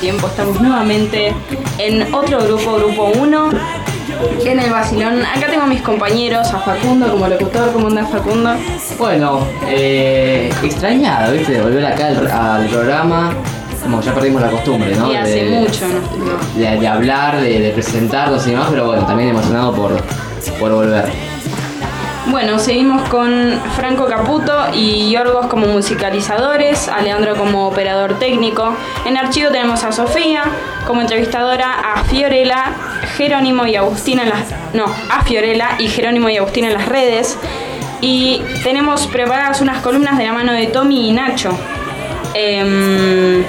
[0.00, 0.26] tiempo?
[0.28, 1.34] Estamos nuevamente
[1.78, 3.50] en otro grupo, grupo 1,
[4.44, 5.22] en el Basilón.
[5.24, 7.72] Acá tengo a mis compañeros, a Facundo como locutor.
[7.72, 8.54] ¿Cómo anda Facundo?
[8.98, 11.52] Bueno, eh, extrañado, ¿viste?
[11.52, 13.32] De volver acá al, al programa.
[13.82, 15.10] Como ya perdimos la costumbre, ¿no?
[15.10, 16.60] Y hace de, mucho, ¿no?
[16.60, 19.92] De, de hablar, de, de presentarnos y demás, pero bueno, también emocionado por,
[20.58, 21.29] por volver.
[22.30, 28.72] Bueno, seguimos con Franco Caputo y Yorgos como musicalizadores, a Leandro como operador técnico.
[29.04, 30.44] En archivo tenemos a Sofía
[30.86, 32.72] como entrevistadora, a Fiorella,
[33.16, 34.44] Jerónimo y Agustina en las.
[34.74, 37.36] No, a Fiorella y Jerónimo y Agustina en las redes.
[38.00, 41.50] Y tenemos preparadas unas columnas de la mano de Tommy y Nacho.
[42.34, 43.42] Em,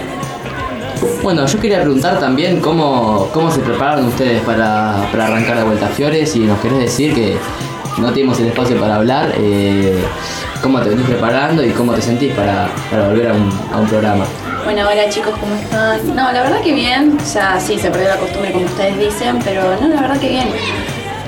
[1.22, 5.86] Bueno, yo quería preguntar también cómo, cómo se prepararon ustedes para, para arrancar de vuelta
[5.86, 7.38] a Fiores y nos querés decir que
[7.98, 10.04] no tenemos el espacio para hablar, eh,
[10.62, 13.88] cómo te venís preparando y cómo te sentís para, para volver a un, a un
[13.88, 14.26] programa.
[14.64, 16.16] Bueno, hola chicos, ¿cómo están?
[16.16, 19.40] No, la verdad que bien, o sea, sí, se perdió la costumbre como ustedes dicen,
[19.44, 20.50] pero no, la verdad que bien.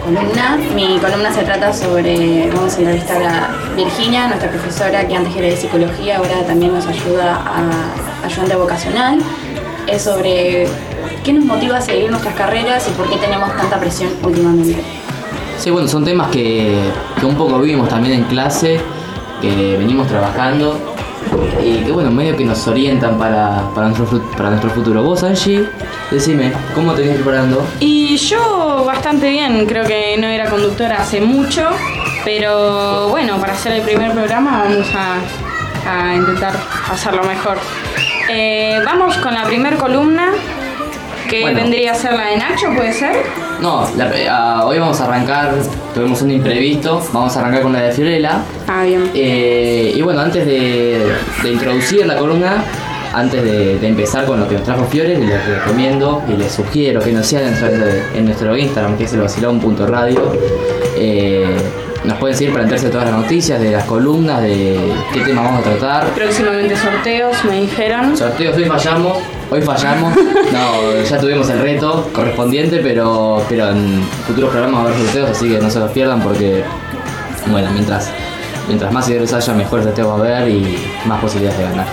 [0.04, 5.34] Columna, mi columna se trata sobre, vamos a entrevistar a Virginia, nuestra profesora que antes
[5.36, 9.20] era de psicología, ahora también nos ayuda a ayudante vocacional.
[9.88, 10.68] Es sobre
[11.24, 14.82] qué nos motiva a seguir nuestras carreras y por qué tenemos tanta presión últimamente.
[15.58, 16.76] Sí, bueno, son temas que,
[17.20, 18.80] que un poco vimos también en clase,
[19.42, 20.78] que venimos trabajando
[21.64, 25.04] y que bueno, medio que nos orientan para, para, nuestro, para nuestro futuro.
[25.04, 25.66] Vos, Angie,
[26.12, 27.66] decime, ¿cómo te venís preparando?
[27.80, 31.70] Y yo bastante bien, creo que no era conductora hace mucho,
[32.26, 36.54] pero bueno, para hacer el primer programa vamos a, a intentar
[36.92, 37.58] hacerlo mejor.
[38.30, 40.30] Eh, vamos con la primer columna,
[41.34, 41.62] que Bueno.
[41.62, 43.16] vendría a ser la de Nacho, ¿puede ser?
[43.60, 45.52] No, la- ah, hoy vamos a arrancar,
[45.96, 48.40] tuvimos un imprevisto, vamos a arrancar con la de Fiorella.
[48.68, 49.10] Ah, bien.
[49.16, 51.02] Eh, y bueno, antes de,
[51.42, 52.64] de introducir la columna,
[53.14, 57.00] antes de, de empezar con lo que nos trajo Fiore, les recomiendo y les sugiero
[57.02, 60.34] que nos sigan en, nuestro- en nuestro Instagram, que es el vacilón.radio.
[60.98, 61.58] Eh,
[62.04, 64.78] nos pueden seguir para enterarse de todas las noticias, de las columnas, de
[65.14, 66.08] qué tema vamos a tratar.
[66.10, 68.18] Próximamente sorteos, me dijeron.
[68.18, 69.18] Sorteos, hoy fallamos,
[69.54, 70.14] hoy fallamos.
[70.52, 75.30] No, ya tuvimos el reto correspondiente, pero, pero en futuros programas va a haber sorteos,
[75.30, 76.64] así que no se los pierdan porque,
[77.48, 78.10] bueno, mientras,
[78.68, 81.88] mientras más seguidores haya, mejores sorteos va a haber y más posibilidades de ganar.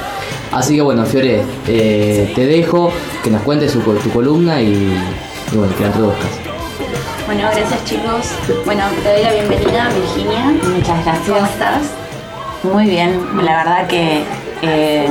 [0.52, 4.96] Así que bueno, Fiore, eh, te dejo que nos cuentes su, tu columna y,
[5.52, 6.30] y bueno, que la introduzcas.
[7.26, 8.32] Bueno, gracias chicos.
[8.64, 10.46] Bueno, te doy la bienvenida, Virginia.
[10.74, 11.28] Muchas gracias.
[11.28, 11.82] ¿Cómo estás?
[12.64, 14.24] Muy bien, la verdad que
[14.62, 15.08] eh,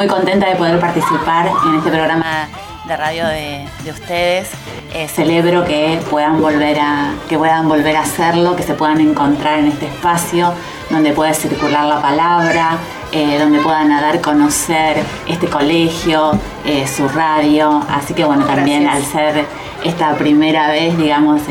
[0.00, 2.48] muy contenta de poder participar en este programa
[2.88, 4.48] de radio de, de ustedes.
[4.94, 9.58] Eh, celebro que puedan volver a que puedan volver a hacerlo, que se puedan encontrar
[9.58, 10.54] en este espacio
[10.88, 12.78] donde puede circular la palabra,
[13.12, 14.96] eh, donde puedan dar a conocer
[15.28, 16.32] este colegio,
[16.64, 17.82] eh, su radio.
[17.90, 19.04] Así que bueno, también Gracias.
[19.04, 19.44] al ser
[19.84, 21.42] esta primera vez, digamos,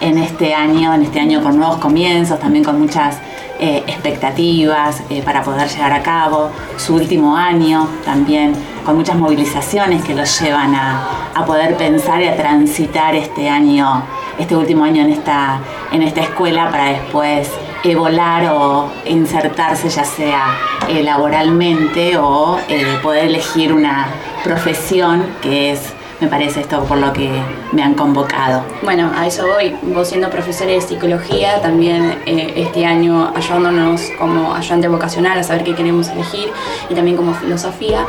[0.00, 3.18] en este año, en este año con nuevos comienzos, también con muchas
[3.64, 8.52] eh, expectativas eh, para poder llevar a cabo, su último año también
[8.84, 14.02] con muchas movilizaciones que los llevan a, a poder pensar y a transitar este año,
[14.38, 15.60] este último año en esta,
[15.92, 17.50] en esta escuela para después
[17.84, 22.58] eh, volar o insertarse ya sea eh, laboralmente o
[23.02, 24.08] poder elegir una
[24.42, 27.30] profesión que es, me parece esto por lo que
[27.72, 28.62] me han convocado.
[28.82, 29.74] Bueno, a eso voy.
[29.82, 35.64] Vos siendo profesora de psicología, también eh, este año ayudándonos como ayudante vocacional a saber
[35.64, 36.50] qué queremos elegir
[36.88, 38.06] y también como filosofía.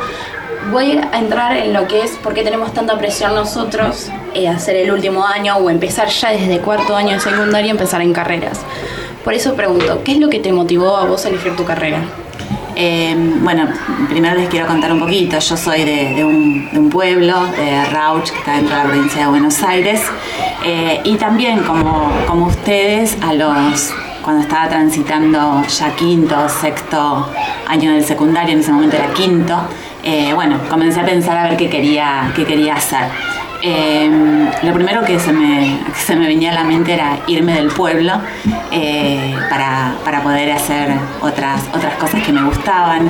[0.70, 4.76] Voy a entrar en lo que es por qué tenemos tanta presión nosotros eh, hacer
[4.76, 8.60] el último año o empezar ya desde cuarto año de secundaria, empezar en carreras.
[9.24, 12.04] Por eso pregunto, ¿qué es lo que te motivó a vos a elegir tu carrera?
[12.78, 13.66] Eh, bueno,
[14.10, 15.38] primero les quiero contar un poquito.
[15.38, 18.88] Yo soy de, de un, de un pueblo, de Rauch, que está dentro de la
[18.88, 20.02] provincia de Buenos Aires.
[20.62, 27.30] Eh, y también, como, como ustedes, a los cuando estaba transitando ya quinto, sexto
[27.68, 29.56] año del secundario, en ese momento era quinto,
[30.02, 33.08] eh, bueno, comencé a pensar a ver qué quería, qué quería hacer.
[33.62, 34.10] Eh,
[34.62, 37.68] lo primero que se, me, que se me venía a la mente era irme del
[37.68, 38.12] pueblo
[38.70, 40.90] eh, para, para poder hacer
[41.22, 43.08] otras, otras cosas que me gustaban.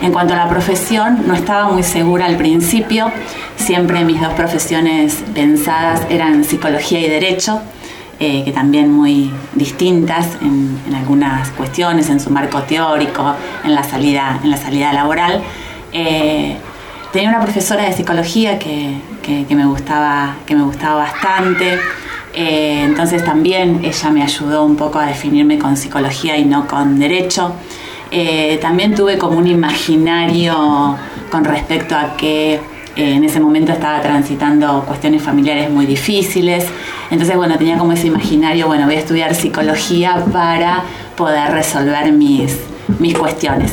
[0.00, 3.10] En cuanto a la profesión, no estaba muy segura al principio.
[3.56, 7.60] Siempre mis dos profesiones pensadas eran psicología y derecho.
[8.20, 13.34] eh, que también muy distintas en, en algunas cuestiones, en su marco teórico,
[13.64, 15.40] en la salida, en la salida laboral.
[15.92, 16.56] Eh,
[17.12, 18.94] tenía una profesora de psicología que,
[19.48, 21.78] que- me, gustaba, que me gustaba bastante.
[22.34, 26.98] Eh, entonces también ella me ayudó un poco a definirme con psicología y no con
[26.98, 27.52] derecho.
[28.10, 30.96] Eh, también tuve como un imaginario
[31.30, 32.60] con respecto a que eh,
[32.96, 36.66] en ese momento estaba transitando cuestiones familiares muy difíciles.
[37.10, 40.82] Entonces, bueno, tenía como ese imaginario, bueno, voy a estudiar psicología para
[41.16, 42.56] poder resolver mis,
[42.98, 43.72] mis cuestiones.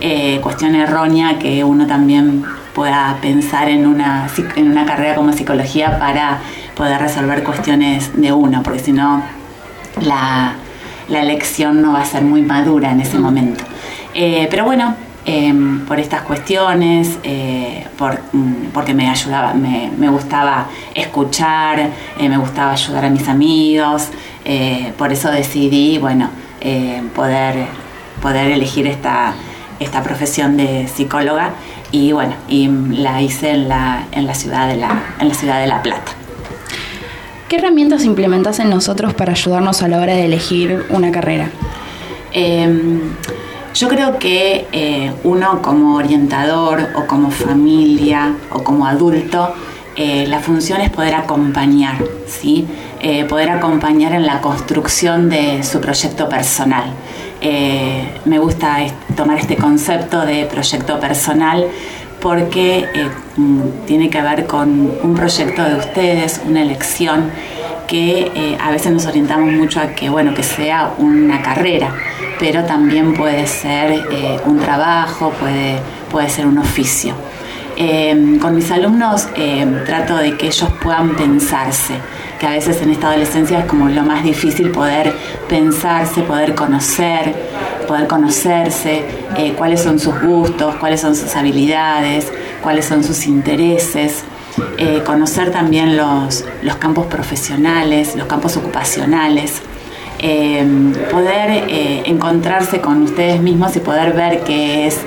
[0.00, 2.44] Eh, cuestión errónea que uno también
[2.78, 6.38] pueda pensar en una, en una carrera como psicología para
[6.76, 9.20] poder resolver cuestiones de uno, porque si no,
[10.00, 10.52] la,
[11.08, 13.64] la elección no va a ser muy madura en ese momento.
[14.14, 14.94] Eh, pero bueno,
[15.26, 15.52] eh,
[15.88, 22.38] por estas cuestiones, eh, por, mm, porque me ayudaba, me, me gustaba escuchar, eh, me
[22.38, 24.10] gustaba ayudar a mis amigos,
[24.96, 26.30] por eso decidí, bueno,
[27.14, 27.66] poder,
[28.22, 29.34] poder elegir esta,
[29.80, 31.50] esta profesión de psicóloga
[31.90, 35.60] y bueno, y la hice en la, en la, ciudad, de la, en la ciudad
[35.60, 36.12] de La Plata.
[37.48, 41.50] ¿Qué herramientas implementas en nosotros para ayudarnos a la hora de elegir una carrera?
[42.32, 43.00] Eh,
[43.74, 49.54] yo creo que eh, uno como orientador o como familia o como adulto,
[49.94, 51.96] eh, la función es poder acompañar,
[52.26, 52.66] ¿sí?
[53.00, 56.92] Eh, poder acompañar en la construcción de su proyecto personal.
[57.40, 58.78] Eh, me gusta
[59.16, 61.66] tomar este concepto de proyecto personal
[62.20, 67.30] porque eh, mm, tiene que ver con un proyecto de ustedes, una elección
[67.86, 71.94] que eh, a veces nos orientamos mucho a que, bueno, que sea una carrera,
[72.40, 74.04] pero también puede ser
[74.44, 75.78] un trabajo, puede,
[76.10, 77.14] puede ser un oficio.
[78.40, 79.28] Con mis alumnos
[79.86, 81.94] trato de que ellos puedan pensarse,
[82.38, 85.12] que a veces en esta adolescencia es como lo más difícil poder
[85.48, 87.34] pensarse, poder conocer,
[87.86, 89.04] poder conocerse,
[89.36, 92.32] eh, cuáles son sus gustos, cuáles son sus habilidades,
[92.62, 94.24] cuáles son sus intereses.
[94.76, 99.62] Eh, conocer también los, los campos profesionales, los campos ocupacionales,
[100.18, 100.66] eh,
[101.10, 104.98] poder eh, encontrarse con ustedes mismos y poder ver qué es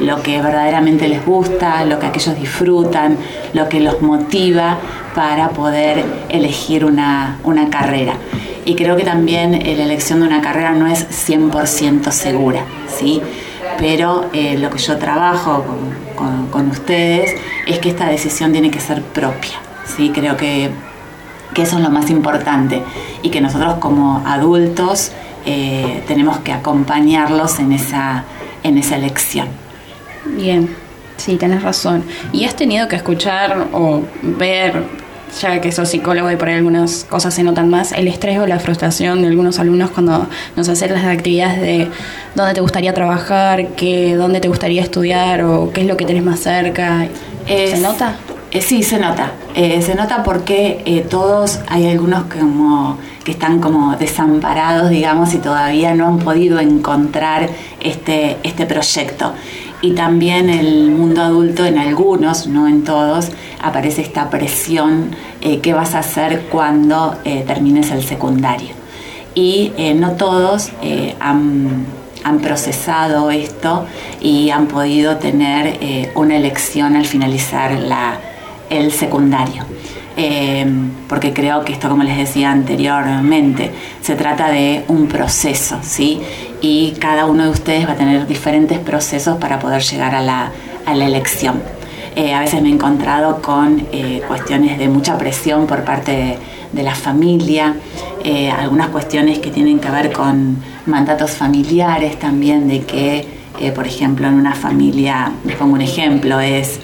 [0.00, 3.16] lo que verdaderamente les gusta, lo que aquellos disfrutan,
[3.54, 4.78] lo que los motiva
[5.14, 8.14] para poder elegir una, una carrera.
[8.64, 13.22] Y creo que también eh, la elección de una carrera no es 100% segura, ¿sí?
[13.78, 17.34] pero eh, lo que yo trabajo con, con- con ustedes
[17.66, 19.52] es que esta decisión tiene que ser propia.
[19.96, 20.10] ¿sí?
[20.14, 20.70] Creo que,
[21.56, 22.82] que eso es lo más importante
[23.22, 25.10] y que nosotros como adultos
[25.46, 28.24] eh, tenemos que acompañarlos en esa,
[28.62, 29.48] en esa elección.
[30.36, 30.68] Bien,
[31.16, 32.04] sí, tenés razón.
[32.32, 34.84] ¿Y has tenido que escuchar o ver,
[35.40, 38.46] ya que sos psicólogo y por ahí algunas cosas se notan más, el estrés o
[38.46, 40.26] la frustración de algunos alumnos cuando
[40.56, 41.88] nos hacen las actividades de
[42.34, 46.22] dónde te gustaría trabajar, qué, dónde te gustaría estudiar o qué es lo que tenés
[46.22, 47.06] más cerca?
[47.46, 48.16] ¿Se Es- nota?
[48.50, 49.32] Eh, sí, se nota.
[49.54, 55.38] Eh, se nota porque eh, todos, hay algunos como que están como desamparados, digamos, y
[55.38, 57.48] todavía no han podido encontrar
[57.80, 59.32] este, este proyecto.
[59.82, 63.30] Y también el mundo adulto, en algunos, no en todos,
[63.62, 65.14] aparece esta presión,
[65.62, 68.70] ¿qué vas a hacer cuando termines el secundario?
[69.34, 70.70] y no todos
[71.20, 71.84] han,
[72.24, 73.84] han procesado esto
[74.22, 75.78] y han podido tener
[76.14, 78.18] una elección al finalizar la-
[78.70, 79.64] el secundario.
[80.18, 80.66] Eh,
[81.08, 83.70] porque creo que esto, como les decía anteriormente,
[84.00, 86.20] se trata de un proceso, ¿sí?
[86.62, 90.52] Y cada uno de ustedes va a tener diferentes procesos para poder llegar a la,
[90.86, 91.60] a la elección.
[92.16, 96.38] Eh, a veces me he encontrado con eh, cuestiones de mucha presión por parte de,
[96.72, 97.76] de la familia,
[98.24, 100.56] eh, algunas cuestiones que tienen que ver con
[100.86, 103.28] mandatos familiares también, de que,
[103.74, 106.80] por ejemplo, en una familia, les pongo un ejemplo, es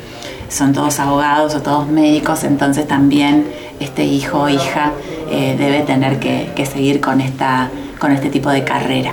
[0.53, 3.47] son todos abogados o todos médicos, entonces también
[3.81, 4.93] este hijo o hija
[5.31, 9.13] eh, debe tener que, seguir con, esta, con este tipo de carrera.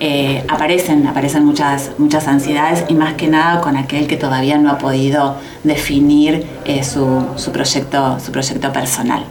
[0.00, 4.70] Eh, aparecen, aparecen muchas, muchas ansiedades y más que nada con aquel que todavía no
[4.70, 9.24] ha podido definir eh, su, su proyecto, su proyecto personal.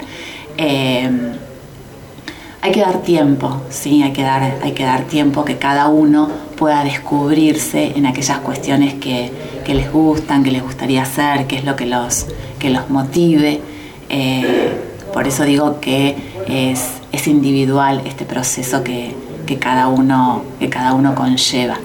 [2.62, 6.30] Hay que dar tiempo, sí, hay que dar, hay que dar tiempo que cada uno
[6.58, 9.32] pueda descubrirse en aquellas cuestiones que,
[9.64, 12.26] que les gustan, que les gustaría hacer, qué es lo que los,
[12.60, 13.62] que los motive.
[14.10, 14.72] Eh,
[15.14, 16.16] por eso digo que
[16.48, 19.14] es, es individual este proceso que,
[19.46, 21.78] que cada, uno, que cada uno conlleva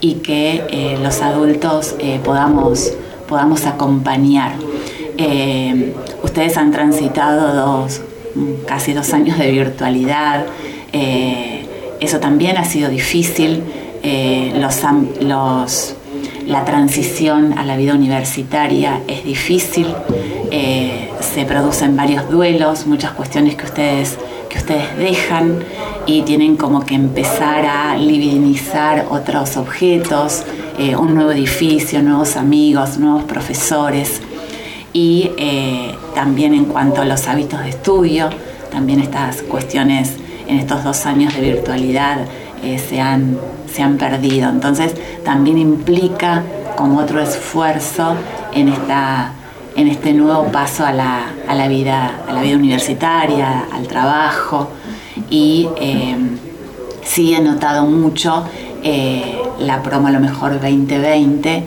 [0.00, 2.92] y que eh, los adultos eh, podamos,
[3.28, 4.52] podamos acompañar.
[6.22, 8.02] Ustedes han transitado dos,
[8.66, 10.46] casi dos años de virtualidad.
[10.92, 11.66] Eh,
[12.00, 13.62] eso también ha sido difícil.
[14.02, 14.80] Eh, los,
[15.20, 15.94] los,
[16.46, 19.86] la transición a la vida universitaria es difícil.
[20.50, 24.16] Eh, se producen varios duelos, muchas cuestiones que ustedes,
[24.48, 25.58] que ustedes dejan
[26.06, 30.44] y tienen como que empezar a libidinizar otros objetos,
[30.98, 34.20] un nuevo edificio, nuevos amigos, nuevos profesores
[34.92, 35.30] y
[36.16, 38.30] también en cuanto a los hábitos de estudio,
[38.70, 40.16] también estas cuestiones
[40.48, 42.20] en estos dos años de virtualidad
[42.64, 43.38] eh, se, han,
[43.70, 44.48] se han perdido.
[44.48, 44.94] Entonces
[45.26, 46.42] también implica
[46.74, 48.14] como otro esfuerzo
[48.54, 49.32] en, esta,
[49.76, 54.70] en este nuevo paso a la, a la, vida, a la vida universitaria, al trabajo
[55.28, 56.16] y eh,
[57.02, 58.42] sí he notado mucho
[58.82, 61.64] eh, la promo a lo mejor 2020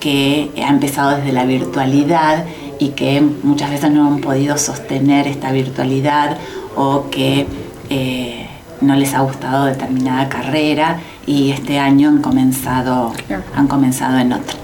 [0.00, 2.44] que ha empezado desde la virtualidad
[2.78, 6.36] y que muchas veces no han podido sostener esta virtualidad
[6.74, 7.46] o que
[7.90, 8.46] eh,
[8.80, 13.12] no les ha gustado determinada carrera y este año han comenzado,
[13.54, 14.56] han comenzado en otro.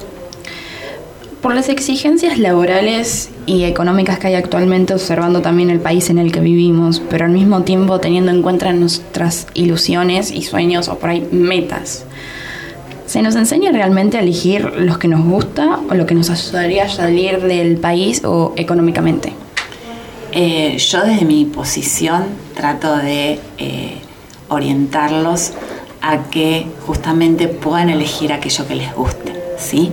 [1.41, 6.31] Por las exigencias laborales y económicas que hay actualmente, observando también el país en el
[6.31, 11.11] que vivimos, pero al mismo tiempo teniendo en cuenta nuestras ilusiones y sueños o por
[11.11, 12.05] ahí metas.
[13.13, 16.85] ¿Se nos enseña realmente a elegir los que nos gusta o lo que nos ayudaría
[16.85, 19.35] a salir del país o económicamente?
[20.33, 23.99] Eh, yo desde mi posición trato de eh,
[24.49, 25.53] orientarlos
[26.01, 29.91] a que justamente puedan elegir aquello que les guste, ¿sí?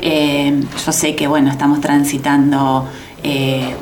[0.00, 2.88] Eh, yo sé que, bueno, estamos transitando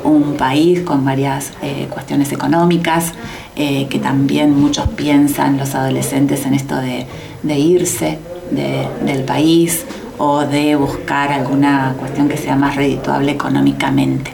[0.03, 1.51] un país con varias
[1.89, 3.11] cuestiones económicas,
[3.55, 8.19] que también muchos piensan, los adolescentes, en esto de, irse
[8.53, 9.85] del país
[10.17, 14.31] o de buscar alguna cuestión que sea más redituable económicamente.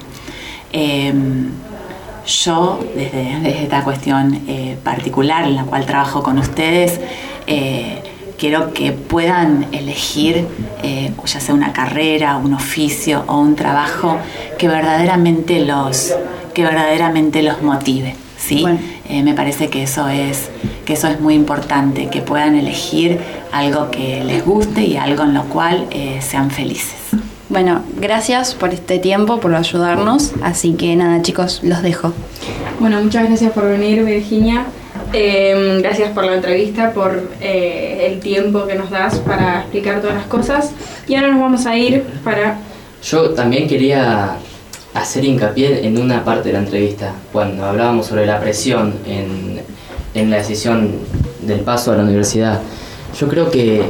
[0.71, 1.49] Em,
[2.25, 6.99] yo, desde, esta cuestión eh, particular en la cual trabajo con ustedes,
[7.47, 8.03] eh,
[8.37, 10.47] quiero que puedan elegir
[10.83, 14.17] eh, ya sea una carrera, un oficio o un trabajo
[14.57, 16.13] que verdaderamente los,
[16.53, 18.15] que verdaderamente los motive.
[18.37, 18.65] ¿sí?
[19.09, 20.49] Me parece que eso, es,
[20.85, 23.19] que eso es muy importante, que puedan elegir
[23.51, 25.87] algo que les guste y algo en lo cual
[26.21, 26.99] sean felices.
[27.49, 30.33] Bueno, gracias por este tiempo, por ayudarnos.
[30.43, 32.13] Así que nada, chicos, los dejo.
[32.79, 34.65] Bueno, muchas gracias por venir, Virginia.
[35.13, 40.15] Em, gracias por la entrevista, por eh, el tiempo que nos das para explicar todas
[40.15, 40.71] las cosas.
[41.07, 42.59] Y ahora nos vamos a ir para...
[43.01, 44.35] Yo también quería
[44.93, 49.61] hacer hincapié en una parte de la entrevista, cuando hablábamos sobre la presión en,
[50.13, 50.91] en la decisión
[51.41, 52.59] del paso a la universidad.
[53.17, 53.87] Yo creo que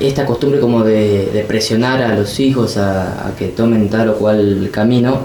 [0.00, 5.20] esta costumbre como de, presionar a los hijos a, que tomen tal o cual camino,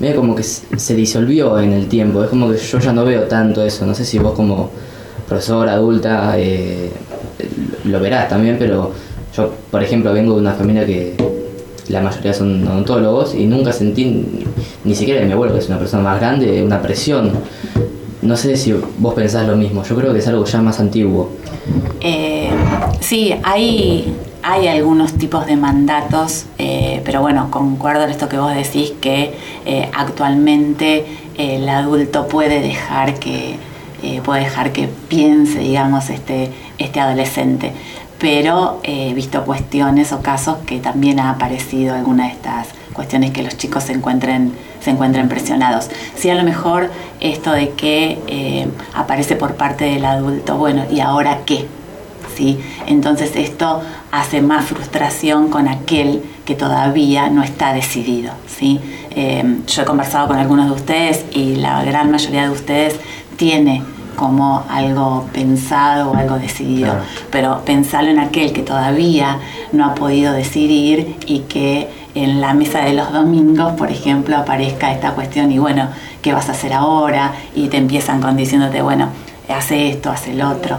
[0.00, 2.22] medio como que se disolvió en el tiempo.
[2.22, 3.86] Es como que yo ya no veo tanto eso.
[3.86, 4.70] No sé si vos como
[5.28, 6.90] profesora adulta eh,
[7.84, 8.92] lo verás también, pero
[9.36, 11.14] yo, por ejemplo, vengo de una familia que
[11.88, 14.24] la mayoría son odontólogos y nunca sentí,
[14.84, 17.32] ni siquiera de mi abuelo, que es una persona más grande, una presión.
[18.22, 21.30] No sé si vos pensás lo mismo, yo creo que es algo ya más antiguo.
[22.00, 22.50] Eh,
[23.00, 28.54] sí, hay, hay algunos tipos de mandatos, eh, pero bueno, concuerdo en esto que vos
[28.54, 31.04] decís, que eh, actualmente
[31.38, 33.56] el adulto puede dejar que,
[34.24, 37.72] puede dejar que piense, digamos, este, este adolescente.
[38.18, 43.42] Pero he visto cuestiones o casos que también ha aparecido alguna de estas cuestiones que
[43.42, 45.90] los chicos se encuentren, se encuentren presionados.
[46.16, 51.00] Sí, a lo mejor esto de que eh, aparece por parte del adulto, bueno, ¿y
[51.00, 51.66] ahora qué?
[52.34, 52.58] ¿Sí?
[52.86, 58.32] Entonces esto hace más frustración con aquel que todavía no está decidido.
[58.46, 58.80] ¿sí?
[59.10, 62.98] Eh, yo he conversado con algunos de ustedes y la gran mayoría de ustedes
[63.36, 63.82] tiene
[64.16, 66.94] como algo pensado o algo decidido,
[67.30, 69.38] pero pensarlo en aquel que todavía
[69.72, 74.92] no ha podido decidir y que en la mesa de los domingos, por ejemplo, aparezca
[74.92, 75.88] esta cuestión y bueno,
[76.22, 77.34] ¿qué vas a hacer ahora?
[77.54, 79.10] Y te empiezan con diciéndote, bueno,
[79.48, 80.78] hace esto, hace el otro.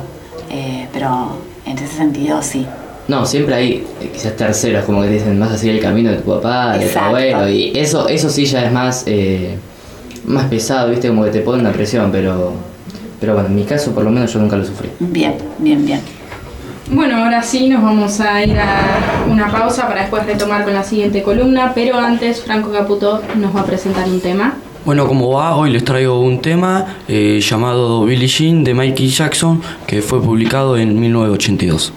[0.50, 2.66] Eh, pero en ese sentido sí.
[3.08, 6.18] No, siempre hay eh, quizás terceros, como que dicen, vas a seguir el camino de
[6.18, 9.58] tu papá, de tu abuelo, y eso, eso sí ya es más, eh,
[10.26, 12.54] más pesado, viste, como que te pone una presión, pero,
[13.20, 14.90] pero bueno, en mi caso por lo menos yo nunca lo sufrí.
[15.00, 16.02] Bien, bien, bien.
[16.90, 20.84] Bueno, ahora sí nos vamos a ir a una pausa para después retomar con la
[20.84, 24.56] siguiente columna, pero antes Franco Caputo nos va a presentar un tema.
[24.86, 29.62] Bueno, como va, hoy les traigo un tema eh, llamado Billie Jean de Michael Jackson,
[29.86, 31.92] que fue publicado en 1982.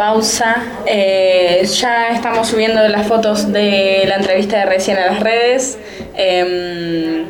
[0.00, 0.56] Pausa.
[0.86, 5.78] Eh, ya estamos subiendo las fotos de la entrevista de recién a las redes.
[6.16, 7.26] Eh,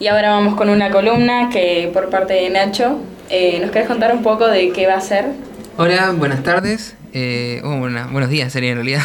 [0.00, 2.98] y ahora vamos con una columna que por parte de Nacho.
[3.28, 5.26] Eh, ¿Nos querés contar un poco de qué va a ser?
[5.76, 6.96] Hola, buenas tardes.
[7.12, 9.02] Eh, oh, buenos días sería en realidad.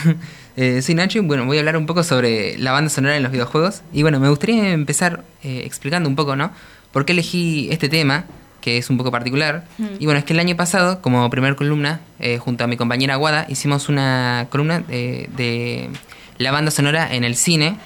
[0.82, 3.34] Soy Nacho y bueno, voy a hablar un poco sobre la banda sonora en los
[3.34, 3.82] videojuegos.
[3.92, 6.52] Y bueno, me gustaría empezar explicando un poco, ¿no?
[6.94, 8.28] ¿Por qué elegí este tema?
[8.62, 9.66] Que es un poco particular.
[10.00, 13.16] Y bueno, es que el año pasado, como primer columna, eh, junto a mi compañera
[13.16, 15.90] Guada, hicimos una columna eh, de
[16.38, 17.78] la banda sonora en el cine.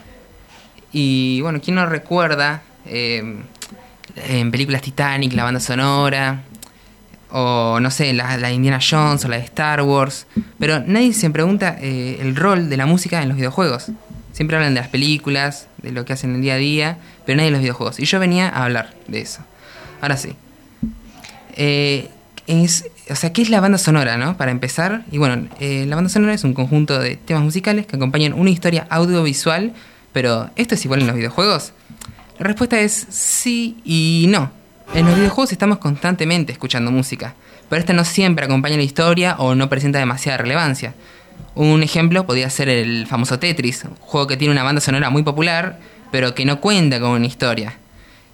[0.91, 3.43] Y bueno, ¿quién no recuerda eh,
[4.15, 6.43] en películas Titanic, la banda sonora?
[7.35, 10.27] o no sé, la, la de Indiana Jones o la de Star Wars,
[10.59, 13.87] pero nadie se pregunta eh, el rol de la música en los videojuegos.
[14.33, 17.37] Siempre hablan de las películas, de lo que hacen en el día a día, pero
[17.37, 17.99] nadie de los videojuegos.
[17.99, 19.41] Y yo venía a hablar de eso.
[19.99, 20.35] Ahora sí.
[21.55, 22.09] Eh,
[22.47, 24.37] es, o sea, ¿qué es la banda sonora, no?
[24.37, 27.95] Para empezar, y bueno, eh, la banda sonora es un conjunto de temas musicales que
[27.95, 29.73] acompañan una historia audiovisual,
[30.11, 31.73] pero ¿esto es igual en los videojuegos?
[32.39, 34.51] La respuesta es sí y no.
[34.93, 37.35] En los videojuegos estamos constantemente escuchando música,
[37.69, 40.93] pero esta no siempre acompaña la historia o no presenta demasiada relevancia.
[41.55, 45.23] Un ejemplo podría ser el famoso Tetris, un juego que tiene una banda sonora muy
[45.23, 45.79] popular,
[46.11, 47.77] pero que no cuenta con una historia.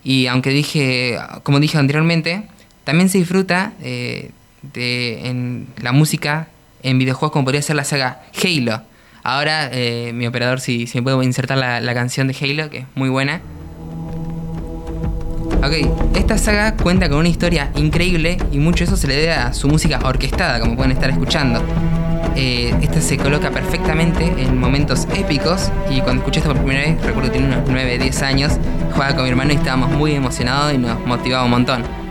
[0.03, 2.43] Y aunque dije, como dije anteriormente,
[2.89, 4.32] también se disfruta eh,
[4.73, 6.47] de en la música
[6.82, 8.82] en videojuegos como podría ser la saga Halo.
[9.21, 13.10] Ahora, eh, mi operador, si, me puede insertar la, canción de Halo, que es muy
[13.10, 13.41] buena.
[15.63, 19.54] Ok, esta saga cuenta con una historia increíble y mucho eso se le debe a
[19.54, 21.63] su música orquestada, como pueden estar escuchando.
[22.36, 26.99] Eh, esta se coloca perfectamente en momentos épicos y cuando escuché esto por primera vez,
[27.04, 28.54] recuerdo que tenía unos 9, 10 años,
[28.93, 32.09] jugaba con mi hermano y estábamos muy emocionados y nos motivaba un montón.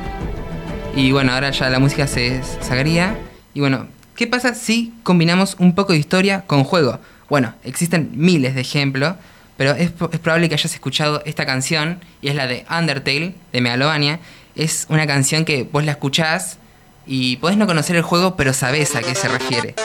[0.98, 3.16] Y bueno, ahora ya la música se sacaría.
[3.54, 6.98] Y bueno, ¿qué pasa si combinamos un poco de historia con juego?
[7.30, 9.14] Bueno, existen miles de ejemplos,
[9.56, 14.18] pero es, probable que hayas escuchado esta canción, y es la de Undertale, de Megalovania.
[14.56, 16.58] Es una canción que vos la escuchás
[17.06, 19.76] y podés no conocer el juego, pero sabés a qué se refiere.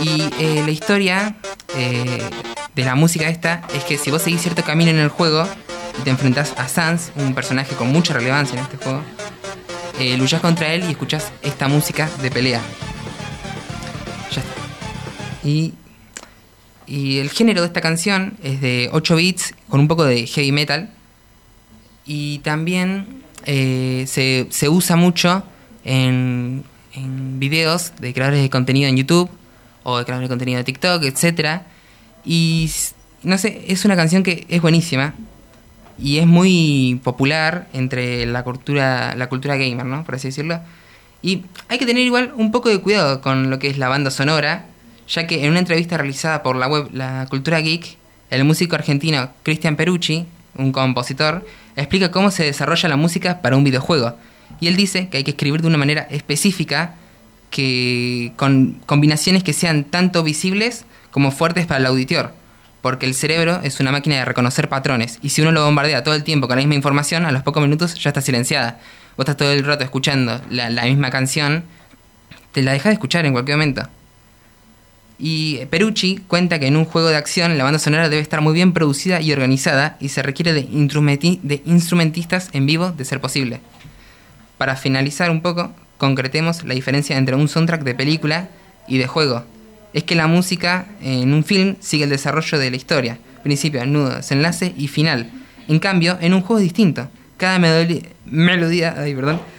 [0.00, 1.36] Y eh, la historia
[1.76, 2.22] eh,
[2.74, 5.46] de la música esta es que si vos seguís cierto camino en el juego
[6.00, 9.04] y te enfrentás a Sans, un personaje con mucha relevancia en este juego,
[10.02, 12.60] eh, contra él y escuchás esta música de pelea.
[14.30, 15.48] Ya está.
[15.48, 15.74] Y,
[16.86, 20.52] y el género de esta canción es de 8 bits con un poco de heavy
[20.52, 20.90] metal.
[22.04, 25.44] Y también eh, se, se usa mucho
[25.84, 29.30] en, en videos de creadores de contenido en YouTube
[29.84, 31.62] o de creadores de contenido de TikTok, etc.
[32.24, 32.70] Y
[33.22, 35.14] no sé, es una canción que es buenísima
[36.02, 40.04] y es muy popular entre la cultura, la cultura gamer, ¿no?
[40.04, 40.60] Por así decirlo.
[41.22, 44.10] Y hay que tener igual un poco de cuidado con lo que es la banda
[44.10, 44.66] sonora,
[45.06, 47.96] ya que en una entrevista realizada por la web La Cultura Geek,
[48.30, 53.62] el músico argentino Cristian Perucci, un compositor, explica cómo se desarrolla la música para un
[53.62, 54.16] videojuego.
[54.58, 56.96] Y él dice que hay que escribir de una manera específica,
[57.50, 62.32] que con combinaciones que sean tanto visibles como fuertes para el auditor.
[62.82, 65.18] Porque el cerebro es una máquina de reconocer patrones.
[65.22, 67.62] Y si uno lo bombardea todo el tiempo con la misma información, a los pocos
[67.62, 68.80] minutos ya está silenciada.
[69.16, 71.64] Vos estás todo el rato escuchando la, misma canción,
[72.50, 73.88] te la dejas de escuchar en cualquier momento.
[75.18, 78.54] Y Perucci cuenta que en un juego de acción la banda sonora debe estar muy
[78.54, 83.60] bien producida y organizada y se requiere de, de instrumentistas en vivo de ser posible.
[84.58, 88.48] Para finalizar un poco, concretemos la diferencia entre un soundtrack de película
[88.88, 89.44] y de juego.
[89.92, 94.16] Es que la música en un film sigue el desarrollo de la historia, principio, nudo,
[94.16, 95.30] desenlace y final.
[95.68, 97.08] En cambio, en un juego es distinto.
[97.36, 98.94] Cada melodía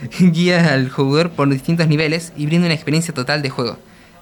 [0.20, 3.78] guía al jugador por distintos niveles y brinda una experiencia total de juego.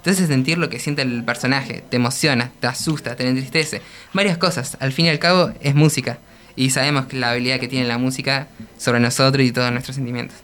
[0.06, 3.82] Hace sentir lo que siente el personaje, te emociona, te asusta, te entristece.
[4.14, 4.76] Varias cosas.
[4.80, 6.18] Al fin y al cabo, es música.
[6.56, 8.48] Y sabemos la habilidad que tiene la música
[8.78, 10.38] sobre nosotros y todos nuestros sentimientos.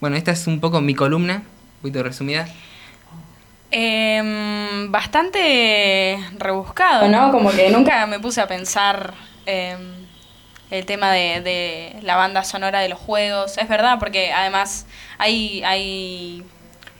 [0.00, 1.44] Bueno, esta es un poco mi columna,
[1.82, 2.48] un resumida.
[3.70, 7.30] Em, bastante rebuscado, ¿no?
[7.32, 9.12] Como que nunca me puse a pensar
[9.44, 9.92] em,
[10.70, 13.58] el tema de, de la banda sonora de los juegos.
[13.58, 14.86] Es verdad, porque además
[15.18, 16.42] hay, hay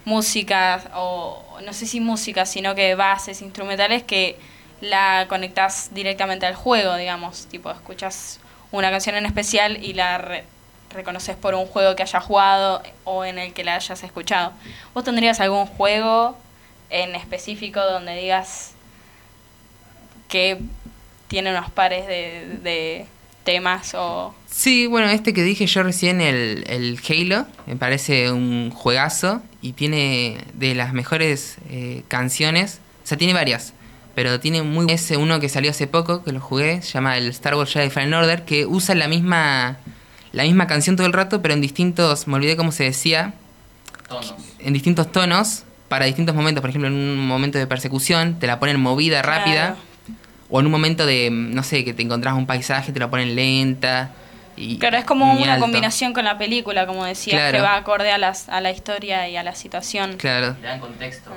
[0.05, 4.39] música, o no sé si música, sino que bases instrumentales que
[4.83, 7.47] la conectas directamente al juego, digamos.
[7.47, 8.41] Tipo, escuchas
[8.73, 10.45] una canción en especial y la re-
[10.91, 14.53] reconoces por un juego que hayas jugado o en el que la hayas escuchado.
[14.95, 16.37] ¿Vos tendrías algún juego
[16.91, 18.73] en específico donde digas
[20.29, 20.59] que
[21.29, 23.07] tiene unos pares de, de
[23.45, 24.35] temas o...
[24.51, 29.73] Sí, bueno, este que dije yo recién, el, el Halo, me parece un juegazo y
[29.73, 33.75] tiene de las mejores eh, canciones, o sea, tiene varias,
[34.15, 37.29] pero tiene muy ese uno que salió hace poco, que lo jugué, se llama el
[37.29, 39.79] Star Wars Jedi Fallen Order, que usa la misma
[40.33, 43.33] la misma canción todo el rato, pero en distintos, me olvidé cómo se decía,
[44.09, 44.35] Tonos.
[44.59, 48.59] en distintos tonos para distintos momentos, por ejemplo, en un momento de persecución te la
[48.61, 49.77] ponen movida, rápida, Claro.
[50.51, 53.35] o en un momento de, no sé, que te encontrás un paisaje, te la ponen
[53.35, 54.11] lenta.
[54.57, 55.65] Y Claro, es como una alto.
[55.67, 57.57] combinación con la película, como decías, Claro.
[57.59, 60.17] que va acorde a, las, a la historia y a la situación.
[60.19, 60.57] Claro.
[60.61, 61.31] Le dan contexto.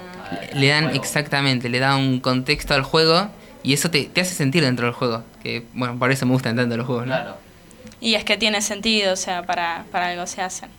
[0.51, 0.99] al- Le dan juego.
[1.03, 3.29] exactamente, le da un contexto al juego
[3.63, 5.23] y eso te, te hace sentir dentro del juego.
[5.43, 7.13] Que bueno, por eso me gustan tanto los juegos, ¿no?
[7.13, 7.37] Claro.
[7.99, 10.69] Y es que tiene sentido, o sea, para, para algo se hacen.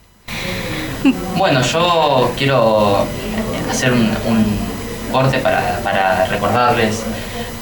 [1.36, 3.06] Bueno, yo quiero
[3.72, 4.72] hacer un,
[5.10, 7.02] corte para, para recordarles,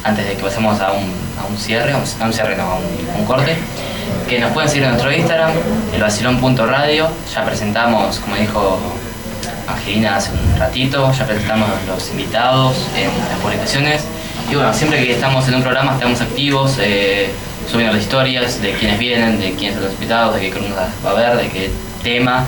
[0.05, 2.77] antes de que pasemos a un, a un cierre, a un, cierre no, a
[3.19, 3.57] un, corte,
[4.29, 5.51] que nos pueden seguir en nuestro Instagram,
[5.93, 7.09] el vacilón.radio.
[7.35, 8.79] Ya presentamos, como dijo
[9.67, 14.05] Angelina hace un ratito, ya presentamos los invitados en las publicaciones.
[14.49, 17.31] Y bueno, siempre que estamos en un programa estamos activos, eh,
[17.69, 21.11] subiendo las historias de quiénes vienen, de quiénes son los invitados, de qué columnas va
[21.11, 21.71] a haber, de qué
[22.03, 22.45] tema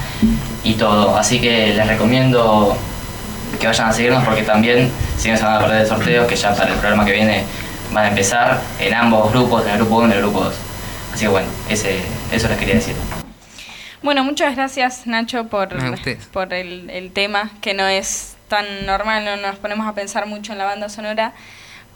[0.64, 1.16] y todo.
[1.16, 2.76] Así que les recomiendo
[3.62, 6.34] que vayan a seguirnos porque también, si no se van a perder el sorteo, que
[6.34, 7.44] ya para el programa que viene
[7.92, 10.54] van a empezar en ambos grupos, en el grupo 1 y en el grupo 2.
[11.14, 12.00] Así que bueno, ese,
[12.32, 12.96] eso les quería decir.
[14.02, 15.68] Bueno, muchas gracias Nacho por,
[16.32, 20.50] por el, el tema, que no es tan normal, no nos ponemos a pensar mucho
[20.50, 21.32] en la banda sonora.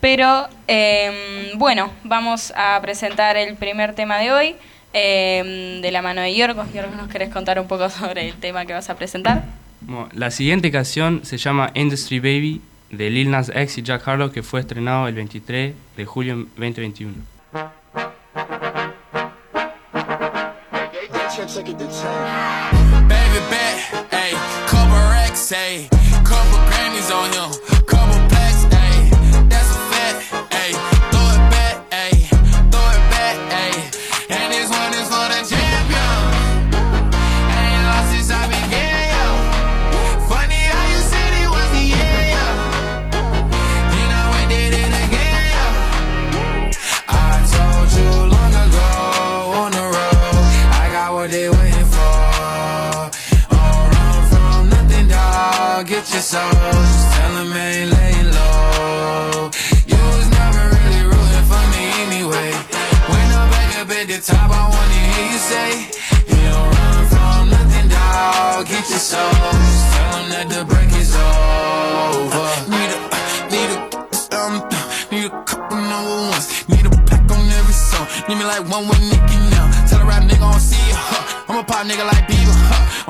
[0.00, 4.56] Pero eh, bueno, vamos a presentar el primer tema de hoy,
[4.92, 6.72] eh, de la mano de Yorgos.
[6.72, 9.65] Yorgos, ¿nos querés contar un poco sobre el tema que vas a presentar?
[10.12, 14.42] La siguiente canción se llama Industry Baby de Lil Nas X y Jack Harlow que
[14.42, 17.14] fue estrenado el 23 de julio 2021.
[23.08, 25.95] Baby bet, ayy,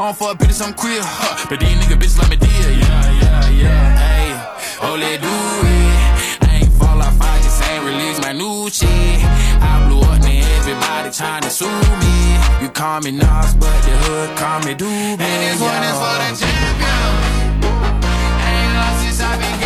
[0.06, 0.12] huh.
[0.12, 1.46] I don't fuck bitches, I'm queer, huh.
[1.48, 3.96] But these nigga bitches like me dear, yeah, yeah, yeah.
[3.98, 4.30] Hey,
[4.82, 6.46] oh, let do it.
[6.46, 8.88] I ain't fall off, I just ain't release my new shit.
[8.88, 12.38] I blew up, man, everybody trying to sue me.
[12.62, 15.18] You call me Nas, but the hood call me Doobie.
[15.18, 17.10] And this one is for the champion.
[18.46, 19.65] Ain't lost since I began,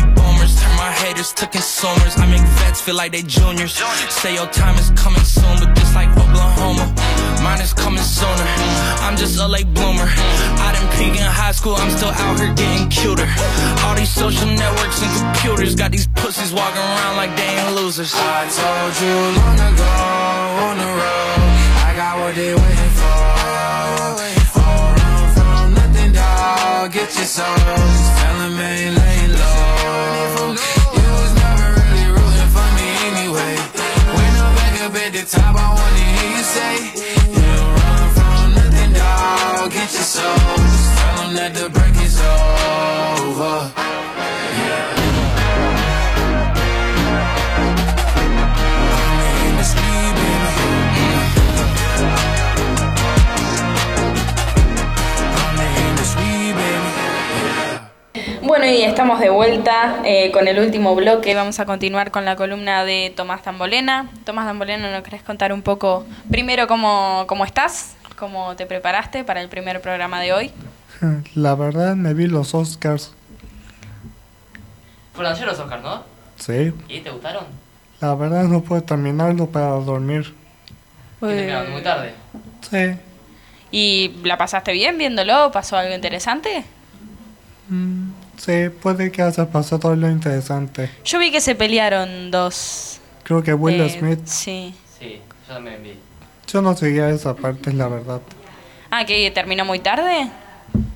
[1.21, 2.17] Turn to consumers.
[2.17, 3.73] I make vets feel like they juniors.
[4.09, 6.89] Say your time is coming soon, but just like Oklahoma,
[7.43, 8.47] mine is coming sooner.
[9.05, 10.09] I'm just a late bloomer.
[10.65, 13.29] I didn't peak in high school, I'm still out here getting cuter.
[13.85, 18.13] All these social networks and computers got these pussies walking around like they ain't losers.
[18.15, 19.93] I told you long ago
[20.65, 21.37] on the road,
[21.85, 23.21] I got what they waiting for.
[24.57, 26.91] Don't run from nothing, dog.
[26.91, 29.10] Get your soul, just tell them ain't
[58.41, 61.35] Bueno, y estamos de vuelta eh, con el último bloque.
[61.35, 64.09] Vamos a continuar con la columna de Tomás Tambolena.
[64.25, 67.95] Tomás Tambolena, ¿nos querés contar un poco primero cómo, cómo estás?
[68.21, 70.51] ¿Cómo te preparaste para el primer programa de hoy?
[71.33, 73.13] La verdad me vi los Oscars.
[75.15, 76.03] Fueron ayer los Oscars, ¿no?
[76.37, 77.45] Sí, ¿Y te gustaron?
[77.99, 80.35] La verdad no puedo terminarlo para dormir.
[81.23, 82.13] Eh, muy tarde.
[82.69, 82.95] Sí.
[83.71, 85.51] ¿Y la pasaste bien viéndolo?
[85.51, 86.63] ¿Pasó algo interesante?
[87.69, 90.91] Mm, sí, puede que haya pasado algo interesante.
[91.05, 93.01] Yo vi que se pelearon dos.
[93.23, 94.19] Creo que Will eh, Smith.
[94.25, 94.75] Sí.
[94.99, 96.10] Sí, yo también vi.
[96.51, 98.21] Yo no seguía esa parte, la verdad.
[98.89, 100.29] Ah, que terminó muy tarde.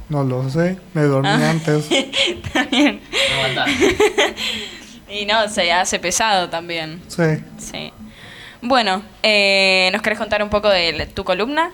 [0.10, 0.78] No lo sé.
[0.94, 1.50] Me dormí Ah.
[1.52, 1.88] antes.
[2.54, 3.02] También.
[5.08, 7.02] Y no, se hace pesado también.
[7.08, 7.24] Sí.
[7.60, 7.94] Sí.
[8.62, 11.72] Bueno, eh, ¿nos querés contar un poco de tu columna?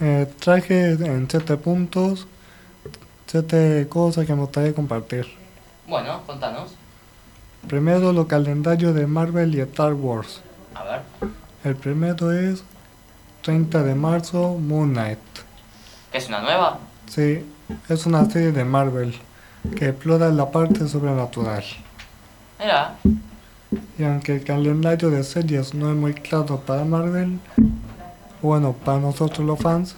[0.00, 2.26] Eh, traje en siete puntos
[3.26, 5.26] siete cosas que me gustaría compartir.
[5.86, 6.74] Bueno, contanos.
[7.68, 10.40] Primero, los calendarios de Marvel y Star Wars.
[10.74, 11.00] A ver.
[11.64, 12.64] El primero es
[13.42, 15.18] 30 de marzo, Moon Knight.
[16.10, 16.78] ¿Qué es una nueva?
[17.06, 17.44] Sí,
[17.88, 19.14] es una serie de Marvel
[19.76, 21.64] que explora la parte sobrenatural.
[22.58, 22.94] Mira.
[23.98, 27.38] Y aunque el calendario de series no es muy claro para Marvel,
[28.40, 29.96] bueno, para nosotros los fans,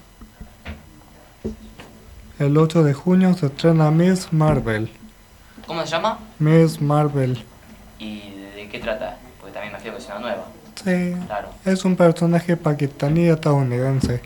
[2.38, 4.90] el 8 de junio se estrena Miss Marvel.
[5.66, 6.18] ¿Cómo se llama?
[6.38, 7.44] Miss Marvel.
[7.98, 9.18] ¿Y de, de qué trata?
[9.38, 10.44] Porque también me imagino que es una nueva.
[10.84, 11.48] Sí, Claro.
[11.64, 14.20] es un personaje pakistaní estadounidense.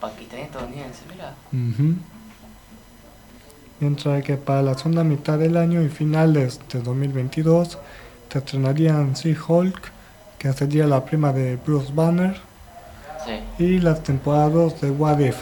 [0.00, 1.34] Pakistaní estadounidense, mira.
[1.52, 1.94] Ujú.
[3.80, 7.78] Mientras que para la segunda mitad del año y finales de 2022
[8.30, 9.90] se estrenarían She-Hulk,
[10.38, 12.36] que sería la prima de Bruce Banner,
[13.26, 13.64] Sí.
[13.64, 15.36] y las temporadas 2 de What If,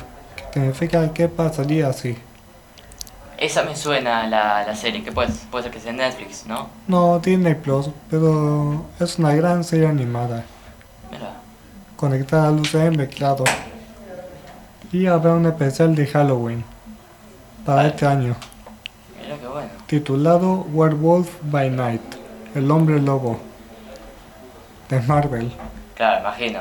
[0.53, 2.16] que significa qué pasaría si.
[3.38, 6.68] Esa me suena la, la serie, que puede, puede ser que sea en Netflix, ¿no?
[6.88, 10.44] No, Disney Plus, pero es una gran serie animada,
[11.11, 11.35] Mira.
[11.96, 13.44] conectada al UCM, claro.
[14.90, 16.64] Y habrá un especial de Halloween
[17.64, 18.35] para este año.
[19.22, 19.68] Mira qué bueno.
[19.87, 22.03] titulado Werewolf by Night,
[22.57, 23.38] el hombre lobo,
[24.88, 25.53] de Marvel.
[25.94, 26.61] Claro, imagino.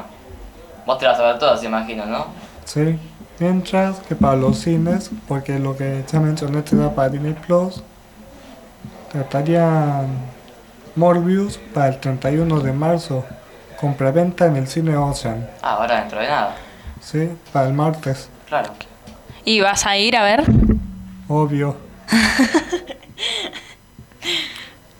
[0.86, 2.28] Vos te las vas a ver todas, imagino, ¿no?
[2.66, 3.00] ¿sí?
[3.40, 7.84] Mientras que para los cines, porque lo que ya mencioné era para Disney Plus,
[9.14, 10.08] estarían
[10.96, 13.24] Morbius para el 31 de marzo,
[13.80, 16.56] con preventa en el cine Ocean, Ah, ahora dentro de nada.
[17.00, 17.30] ¿sí?
[17.54, 18.72] Para el martes, Claro.
[19.46, 20.44] ¿Y vas a ir a ver?
[21.28, 21.76] obvio.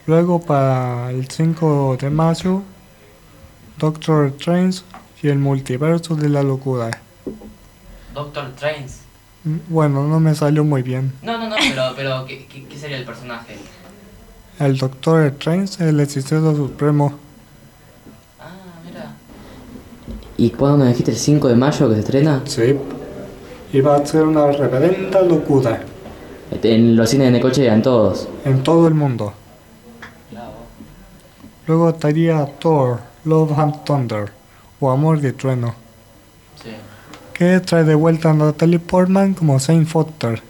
[0.06, 2.62] Luego para el 5 de mayo,
[3.78, 4.82] Doctor Strange
[5.22, 6.92] y el multiverso de la locura.
[8.18, 9.02] Doctor Trains.
[9.44, 11.14] Mm, Bueno, no me salió muy bien.
[11.22, 13.56] No, no, no, pero, pero ¿qué, qué, qué sería el personaje?
[14.60, 17.14] El Doctor Strange, el hechicero supremo.
[18.40, 18.46] Ah,
[18.84, 19.12] mira.
[20.38, 22.42] ¿Y cuándo me dijiste el 5 de mayo que se estrena?
[22.46, 22.76] Sí.
[23.74, 25.82] Iba a ser una reverenda locura
[26.64, 28.28] En los cines de Necoche eran todos.
[28.46, 29.34] en todo el mundo.
[31.68, 34.32] Luego estaría Thor, Love and Thunder,
[34.80, 35.76] o Amor de Trueno,
[36.64, 36.70] Sí.
[37.38, 40.42] Que trae de vuelta a Natalie Portman como Saint Foster.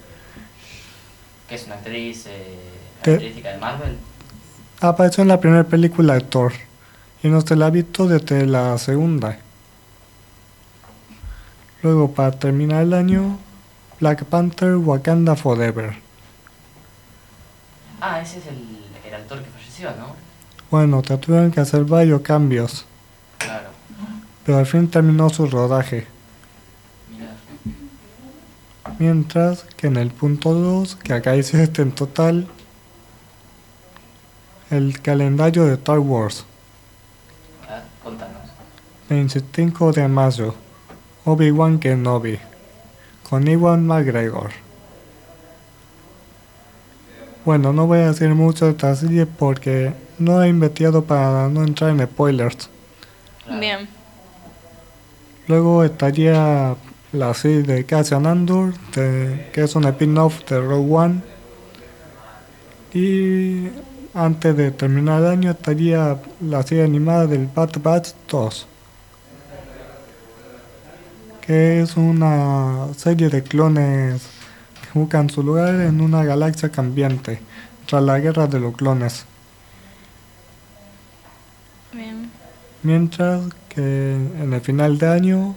[1.49, 2.59] Que es una actriz eh,
[3.03, 3.97] característica de Marvel.
[4.79, 6.53] Apareció en la primera película de Thor
[7.23, 9.39] y no se la ha visto desde la segunda.
[11.83, 13.37] Luego, para terminar el año,
[13.99, 15.95] Black Panther Wakanda Forever.
[18.01, 18.57] Ah, ese es el,
[19.07, 20.15] el actor que falleció, ¿no?
[20.69, 22.85] Bueno, te tuvieron que hacer varios cambios,
[23.37, 23.69] Claro.
[24.45, 26.05] pero al fin terminó su rodaje.
[28.99, 32.47] Mientras que en el punto 2, que acá dice este en total,
[34.71, 36.45] el calendario de Star Wars,
[37.67, 38.41] A ver, contanos.
[39.07, 40.55] 25 de mayo,
[41.25, 42.39] Obi-Wan Kenobi,
[43.29, 44.49] con Iwan McGregor.
[47.45, 51.63] Bueno, no voy a decir mucho de esta serie porque no he investigado para no
[51.63, 52.69] entrar en spoilers.
[53.47, 53.87] Bien.
[55.47, 56.75] Luego estaría
[57.13, 61.21] la serie de Cassian Andor, de- que es un spin-off de Rogue One.
[62.93, 63.69] Y
[64.13, 68.67] antes de terminar el año estaría la serie animada del Bad Batch 2,
[71.45, 74.21] que es una serie de clones
[74.81, 77.39] que buscan su lugar en una galaxia cambiante
[77.85, 79.25] tras la guerra de los clones.
[81.93, 82.29] Bien.
[82.83, 85.55] Mientras que en el final de año,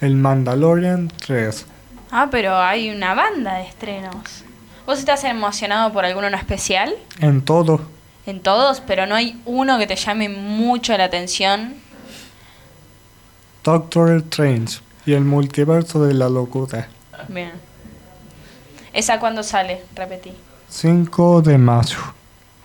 [0.00, 1.66] el Mandalorian 3.
[2.10, 4.44] Ah, pero hay una banda de estrenos.
[4.86, 6.94] ¿Vos estás emocionado por alguno en especial?
[7.20, 7.82] En todo.
[8.26, 11.74] En todos, pero no hay uno que te llame mucho la atención.
[13.62, 16.88] Doctor Strange y el multiverso de la locura.
[17.28, 17.52] Bien.
[18.92, 19.82] ¿Esa cuándo sale?
[19.94, 20.32] Repetí.
[20.68, 21.98] 5 de mayo.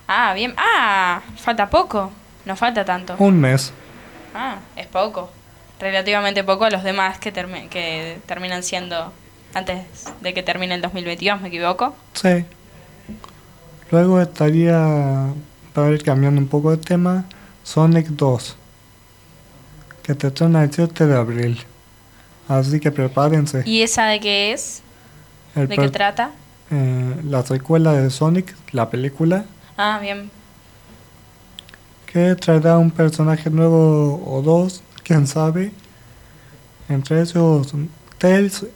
[0.08, 0.54] Ah, bien.
[0.56, 2.10] Ah, falta poco.
[2.44, 3.16] No falta tanto.
[3.18, 3.72] Un mes.
[4.34, 5.30] Ah, es poco.
[5.78, 9.12] Relativamente poco a los demás que, termi- que terminan siendo
[9.54, 9.84] antes
[10.20, 11.94] de que termine el 2022, ¿me equivoco?
[12.14, 12.44] Sí.
[13.90, 15.28] Luego estaría,
[15.74, 17.24] para ir cambiando un poco de tema,
[17.62, 18.56] Sonic 2.
[20.02, 21.60] Que te estrena el 7 de abril.
[22.48, 23.62] Así que prepárense.
[23.66, 24.82] ¿Y esa de qué es?
[25.54, 26.30] El ¿De qué trata?
[26.70, 29.44] eh, la secuela de Sonic, la película,
[29.76, 30.30] Ah, bien.
[32.06, 35.72] que traerá un personaje nuevo o dos, quién sabe.
[36.88, 37.72] Entre ellos,
[38.18, 38.66] Tails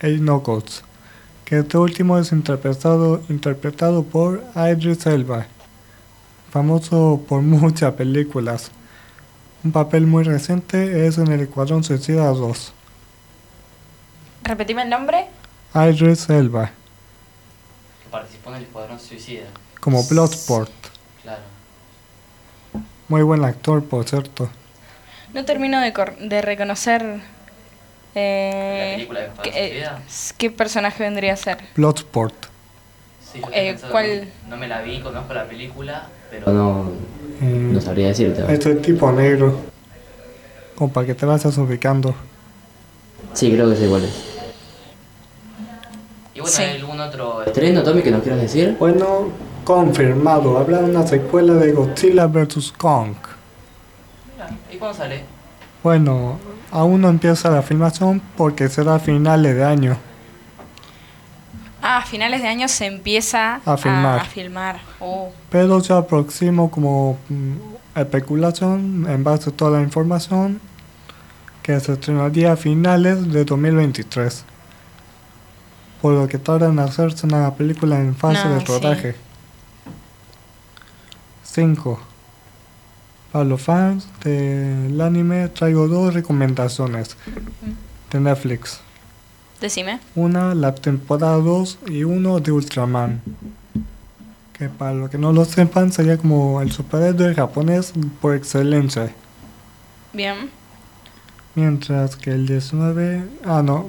[0.00, 0.82] e Knuckles.
[1.44, 5.46] Que este último es interpretado, interpretado por Idris Elba,
[6.50, 8.70] famoso por muchas películas.
[9.64, 12.72] Un papel muy reciente es en el Escuadrón Suicida 2.
[14.44, 15.26] Repetime el nombre.
[15.74, 16.70] Idris Elba,
[18.02, 19.46] Que participó en el Escuadrón Suicida.
[19.80, 20.70] como Bloodsport.
[21.22, 21.42] Claro.
[23.08, 24.48] Muy buen actor, por cierto.
[25.34, 27.20] No termino de, cor- de reconocer.
[28.14, 29.88] eh, ¿La película de Escuadrón qué, eh?
[30.38, 31.58] ¿Qué personaje vendría a ser?
[31.76, 32.34] Bloodsport.
[33.32, 34.28] Sí, Eh, ¿cuál?
[34.48, 36.90] No me la vi, conozco la película, pero no,
[37.40, 38.42] no sabría decirte.
[38.52, 39.60] Este tipo negro.
[40.74, 42.14] Como para que te vayas ubicando.
[43.34, 43.80] Sí, creo que es.
[43.82, 44.06] ¿Y bueno,
[46.46, 46.62] Sí.
[46.62, 48.76] hay algún otro estreno, Tommy, que nos quieras decir?
[48.78, 49.28] Bueno,
[49.64, 50.56] confirmado.
[50.56, 52.72] Habrá una secuela de Godzilla vs.
[52.78, 53.14] Kong.
[54.72, 55.24] ¿Y cuándo sale?
[55.82, 56.38] Bueno,
[56.70, 59.96] aún no empieza la filmación porque será a finales de año.
[61.80, 64.18] Ah, a finales de año se empieza A filmar.
[64.20, 64.80] A, filmar.
[64.98, 70.60] Oh, Pero yo aproximo como mm, especulación en base a toda la información
[71.62, 74.44] que se estrenaría a finales de 2023.
[76.02, 79.14] Por lo que tardan en hacerse una película en fase No, de rodaje.
[81.44, 82.00] 5.
[83.32, 87.16] Para los fans del anime traigo dos recomendaciones
[88.10, 88.80] de Netflix.
[89.60, 90.00] decime.
[90.14, 93.20] Una, la temporada 2 y uno de Ultraman.
[94.54, 99.12] Que para los que no lo sepan sería como el superhéroe japonés por excelencia.
[100.12, 100.50] Bien.
[101.54, 103.24] Mientras que el 19...
[103.44, 103.88] Ah, no.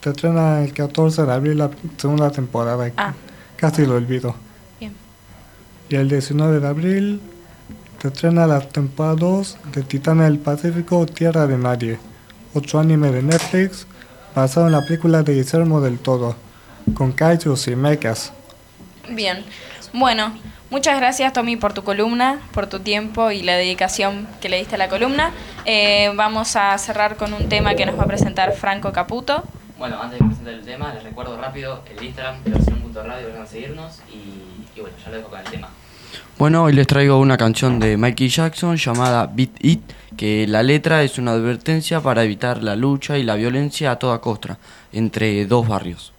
[0.00, 2.92] Te estrena el 14 de abril la segunda temporada.
[2.96, 3.12] Ah.
[3.56, 4.36] Casi lo olvido.
[4.78, 4.92] Bien.
[5.88, 7.20] Y el 19 de abril
[8.00, 11.98] te estrena la temporada 2 de Titana del Pacífico Tierra de Nadie.
[12.54, 13.88] Otro anime de Netflix
[14.36, 16.36] basado en la película de Guillermo del Toro.
[16.94, 18.32] Con kaijus y mechas.
[19.10, 19.44] Bien.
[19.92, 20.32] Bueno,
[20.70, 24.76] muchas gracias Tommy por tu columna, por tu tiempo y la dedicación que le diste
[24.76, 25.32] a la columna.
[25.64, 29.42] Eh, vamos a cerrar con un tema que nos va a presentar Franco Caputo.
[29.76, 34.00] Bueno, antes de presentar el tema, les recuerdo rápido el Instagram, versión.radio, vayan a seguirnos
[34.08, 35.68] y, y bueno, ya lo dejo con el tema.
[36.38, 39.80] Bueno, hoy les traigo una canción de Mikey Jackson llamada Beat It,
[40.16, 44.20] que la letra es una advertencia para evitar la lucha y la violencia a toda
[44.20, 44.56] costa
[44.92, 46.12] entre dos barrios.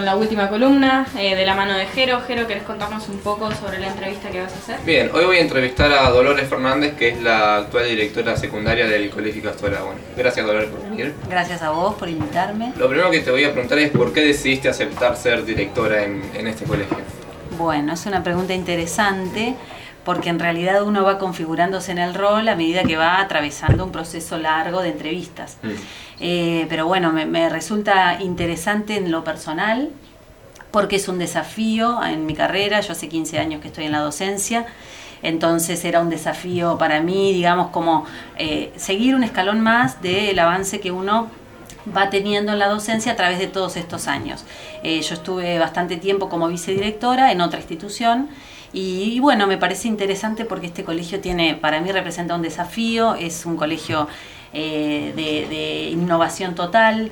[0.00, 2.22] Con la última columna eh, de la mano de Jero.
[2.26, 4.78] Jero, ¿querés contarnos un poco sobre la entrevista que vas a hacer?
[4.86, 9.10] Bien, hoy voy a entrevistar a Dolores Fernández, que es la actual directora secundaria del
[9.10, 9.76] Colegio Castor.
[10.16, 11.14] Gracias Dolores por venir.
[11.28, 12.72] Gracias a vos por invitarme.
[12.78, 16.22] Lo primero que te voy a preguntar es por qué decidiste aceptar ser directora en,
[16.32, 16.96] en este colegio.
[17.58, 19.54] Bueno, es una pregunta interesante
[20.04, 23.92] porque en realidad uno va configurándose en el rol a medida que va atravesando un
[23.92, 25.58] proceso largo de entrevistas.
[26.20, 29.90] Eh, pero bueno, me, me resulta interesante en lo personal
[30.70, 32.80] porque es un desafío en mi carrera.
[32.80, 34.66] Yo hace 15 años que estoy en la docencia.
[35.22, 38.06] Entonces era un desafío para mí, digamos, como
[38.38, 41.28] eh, seguir un escalón más del avance que uno
[41.94, 44.44] va teniendo en la docencia a través de todos estos años.
[44.82, 48.28] Eh, yo estuve bastante tiempo como vicedirectora en otra institución
[48.72, 53.46] y, bueno, me parece interesante porque este colegio tiene, para mí representa un desafío, es
[53.46, 54.08] un colegio
[54.52, 57.10] eh, de, de innovación total,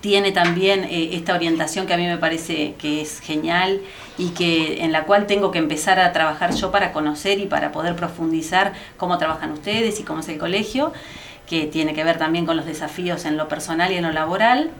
[0.00, 3.80] tiene también eh, esta orientación que a mí me parece que es genial
[4.16, 7.72] y que en la cual tengo que empezar a trabajar yo para conocer y para
[7.72, 10.92] poder profundizar cómo trabajan ustedes y cómo es el colegio,
[11.48, 14.70] que tiene que ver también con los desafíos en lo personal y en lo laboral.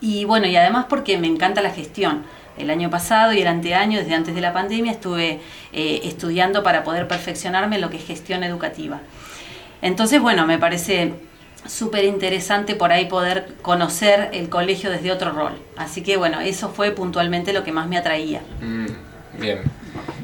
[0.00, 2.24] Y bueno, y además porque me encanta la gestión.
[2.58, 5.40] El año pasado y el anteaño, desde antes de la pandemia, estuve
[5.72, 9.00] eh, estudiando para poder perfeccionarme en lo que es gestión educativa.
[9.82, 11.14] Entonces, bueno, me parece
[11.66, 15.52] súper interesante por ahí poder conocer el colegio desde otro rol.
[15.76, 18.40] Así que bueno, eso fue puntualmente lo que más me atraía.
[18.60, 19.60] Mm, bien.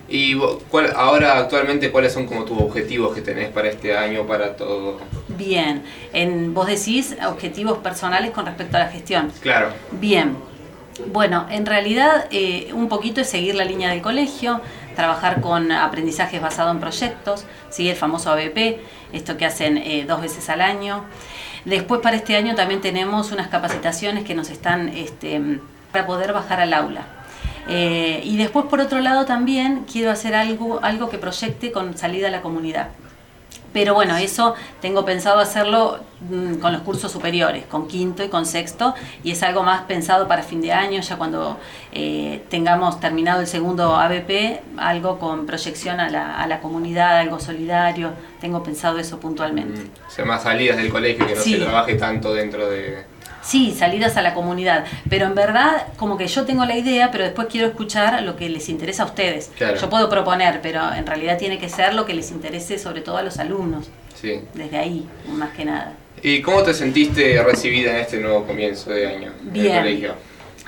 [0.09, 0.37] Y
[0.71, 4.99] cuál- ahora actualmente, ¿cuáles son como tus objetivos que tenés para este año, para todo?
[5.29, 9.33] Bien, en, vos decís objetivos personales con respecto a la gestión.
[9.41, 9.71] Claro.
[9.93, 10.37] Bien,
[11.07, 14.61] bueno, en realidad eh, un poquito es seguir la línea del colegio,
[14.95, 17.89] trabajar con aprendizajes basados en proyectos, ¿sí?
[17.89, 18.81] el famoso ABP,
[19.13, 21.05] esto que hacen eh, dos veces al año.
[21.65, 25.61] Después para este año también tenemos unas capacitaciones que nos están este,
[25.93, 27.03] para poder bajar al aula.
[27.69, 32.29] Eh, y después por otro lado también quiero hacer algo, algo que proyecte con salida
[32.29, 32.89] a la comunidad.
[33.77, 35.99] Pero bueno, eso tengo pensado hacerlo
[36.31, 40.27] mm, con los cursos superiores, con quinto y con sexto, y es algo más pensado
[40.27, 41.59] para fin de año, ya cuando
[41.93, 47.39] eh, tengamos terminado el segundo ABP, algo con proyección a la, a la comunidad, algo
[47.39, 49.83] solidario, tengo pensado eso puntualmente.
[50.09, 51.53] O sea, más salidas del colegio, que no Sí.
[51.53, 53.05] se trabaje tanto dentro de...
[53.47, 57.23] Sí, salidas a la comunidad, pero en verdad como que yo tengo la idea, pero
[57.23, 59.53] después quiero escuchar lo que les interesa a ustedes.
[59.57, 59.77] Claro.
[59.81, 63.19] Yo puedo proponer, pero en realidad tiene que ser lo que les interese sobre todo
[63.19, 63.89] a los alumnos,
[64.21, 64.41] Sí.
[64.55, 65.93] desde ahí, más que nada.
[66.23, 69.77] ¿Y cómo te sentiste recibida en este nuevo comienzo de año en el Bien.
[69.79, 70.15] colegio?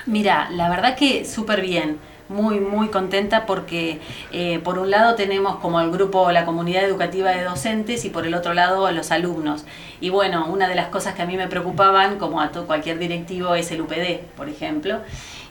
[0.05, 1.97] Mira, la verdad que súper bien,
[2.29, 3.99] muy, muy contenta porque
[4.31, 8.25] eh, por un lado tenemos como el grupo, la comunidad educativa de docentes y por
[8.25, 9.65] el otro lado los alumnos.
[9.99, 12.99] Y bueno, una de las cosas que a mí me preocupaban, como a to- cualquier
[12.99, 14.99] directivo, es el UPD, por ejemplo.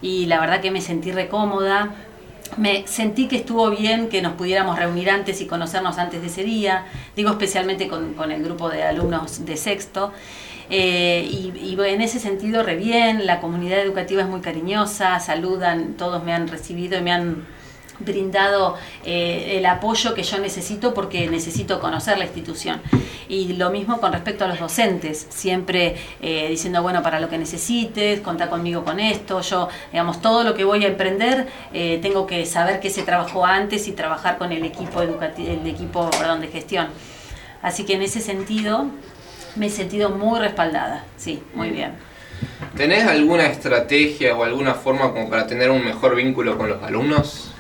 [0.01, 1.91] Y la verdad que me sentí recómoda.
[2.57, 6.45] Me sentí que estuvo bien que nos pudiéramos reunir antes y conocernos antes de ese
[6.45, 10.13] día, digo especialmente con, con el grupo de alumnos de sexto.
[10.71, 15.95] Eh, y, y en ese sentido, re bien, la comunidad educativa es muy cariñosa, saludan,
[15.95, 17.47] todos me han recibido y me han
[18.01, 22.81] brindado eh, el apoyo que yo necesito porque necesito conocer la institución.
[23.29, 27.39] Y lo mismo con respecto a los docentes, siempre eh, diciendo, bueno, para lo que
[27.39, 32.27] necesites, contá conmigo con esto, yo, digamos, todo lo que voy a emprender, eh, tengo
[32.27, 36.41] que saber que se trabajó antes y trabajar con el equipo educativo, el equipo, perdón,
[36.41, 36.89] de gestión.
[37.61, 38.87] Así que en ese sentido
[39.59, 41.93] me he sentido muy respaldada, sí, muy bien.
[42.77, 47.53] ¿Tenés alguna estrategia o alguna forma como para tener un mejor vínculo con los alumnos?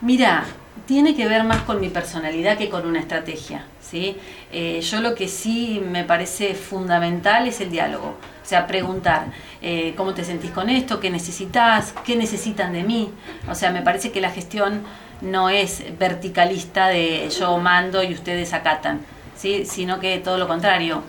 [0.00, 0.44] Mira,
[0.86, 3.64] tiene que ver más con mi personalidad que con una estrategia.
[3.80, 4.16] ¿sí?
[4.52, 8.16] Eh, yo lo que sí me parece fundamental es el diálogo.
[8.42, 9.26] O sea, preguntar
[9.60, 13.10] eh, cómo te sentís con esto, qué necesitas, qué necesitan de mí.
[13.48, 14.82] O sea, me parece que la gestión
[15.20, 19.00] no es verticalista de yo mando y ustedes acatan,
[19.36, 19.64] ¿sí?
[19.66, 21.02] sino que todo lo contrario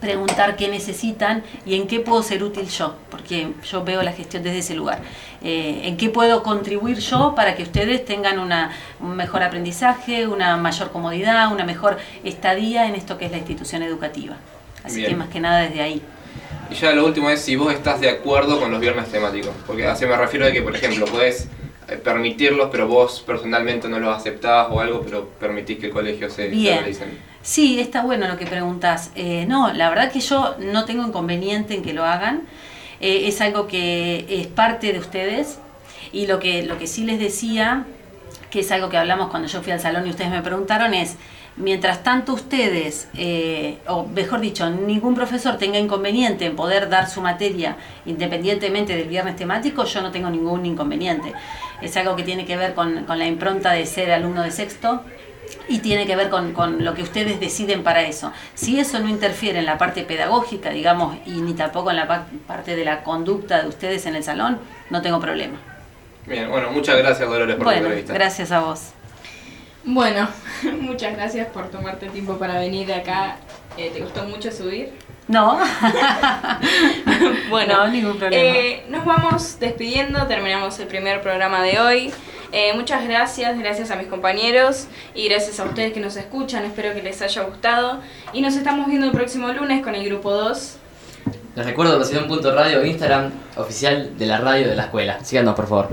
[0.00, 4.42] preguntar qué necesitan y en qué puedo ser útil yo, porque yo veo la gestión
[4.42, 5.00] desde ese lugar.
[5.42, 10.56] Eh, en qué puedo contribuir yo para que ustedes tengan una, un mejor aprendizaje, una
[10.56, 14.36] mayor comodidad, una mejor estadía en esto que es la institución educativa.
[14.84, 15.10] Así Bien.
[15.10, 16.02] que más que nada desde ahí.
[16.70, 19.52] Y ya lo último es si vos estás de acuerdo con los viernes temáticos.
[19.66, 21.48] Porque así me refiero a que, por ejemplo, podés eh,
[21.96, 26.48] permitirlos, pero vos personalmente no los aceptás o algo, pero permitís que el colegio se
[26.48, 26.84] Bien.
[27.42, 29.10] Sí, está bueno lo que preguntas.
[29.14, 32.42] Eh, no, la verdad que yo no tengo inconveniente en que lo hagan.
[33.00, 35.58] Eh, es algo que es parte de ustedes.
[36.12, 37.86] Y lo que, lo que sí les decía,
[38.50, 41.16] que es algo que hablamos cuando yo fui al salón y ustedes me preguntaron, es,
[41.58, 47.20] mientras tanto ustedes, eh, o mejor dicho, ningún profesor tenga inconveniente en poder dar su
[47.20, 47.76] materia
[48.06, 51.32] independientemente del viernes temático, yo no tengo ningún inconveniente.
[51.82, 55.02] Es algo que tiene que ver con, con la impronta de ser alumno de sexto
[55.68, 58.32] y tiene que ver con, con lo que ustedes deciden para eso.
[58.54, 62.26] Si eso no interfiere en la parte pedagógica, digamos, y ni tampoco en la pa-
[62.46, 64.58] parte de la conducta de ustedes en el salón,
[64.90, 65.58] no tengo problema.
[66.26, 68.12] Bien, bueno, muchas gracias Dolores por la Bueno, entrevista.
[68.14, 68.80] gracias a vos.
[69.84, 70.28] Bueno,
[70.80, 73.36] muchas gracias por tomarte el tiempo para venir acá.
[73.78, 74.92] Eh, ¿Te gustó mucho subir?
[75.28, 75.58] No.
[77.50, 78.42] Bueno, No, ningún problema.
[78.42, 82.12] eh, nos vamos despidiendo, terminamos el primer programa de hoy.
[82.52, 86.64] Eh, muchas gracias, gracias a mis compañeros y gracias a ustedes que nos escuchan.
[86.66, 88.00] Espero que les haya gustado.
[88.34, 90.76] Y nos estamos viendo el próximo lunes con el grupo 2.
[91.56, 95.24] Les recuerdo Presión.radio, Instagram oficial de la radio de la escuela.
[95.24, 95.88] Síganos, por favor.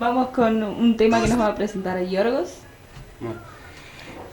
[0.00, 2.50] Vamos con un tema que nos va a presentar Yorgos.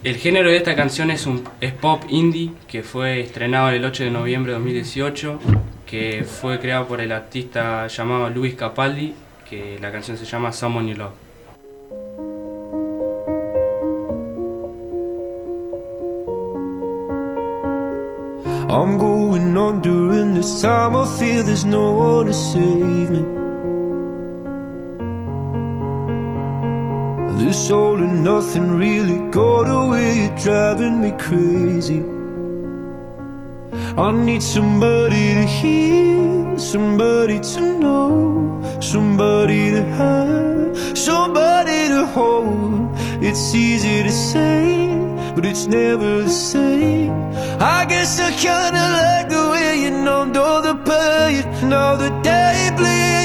[0.05, 4.03] El género de esta canción es, un, es pop indie que fue estrenado el 8
[4.03, 5.39] de noviembre de 2018,
[5.87, 9.15] que fue creado por el artista llamado Luis Capaldi,
[9.49, 11.13] que la canción se llama Someone You Love.
[18.69, 18.99] On.
[27.37, 32.01] This all and nothing really got away, driving me crazy.
[33.97, 42.89] I need somebody to hear, somebody to know, somebody to have, somebody to hold.
[43.21, 44.87] It's easy to say,
[45.35, 47.11] but it's never the same.
[47.59, 51.43] I guess I kinda like the way you numbed all the pain.
[51.69, 53.24] Now the day bleeds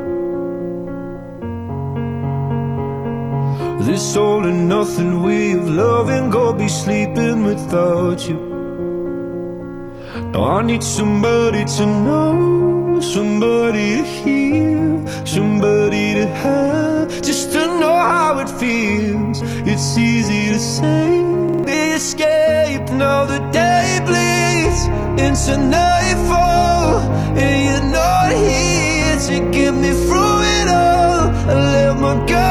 [3.83, 8.39] This all and nothing way of loving, go be sleeping without you.
[10.35, 18.39] I need somebody to know, somebody to hear, somebody to have, just to know how
[18.39, 19.41] it feels.
[19.71, 21.09] It's easy to say,
[21.65, 22.87] the escape.
[22.91, 24.81] Now the day bleeds
[25.25, 26.99] into nightfall,
[27.35, 31.23] and you're not here to get me through it all.
[31.49, 32.50] I let my guard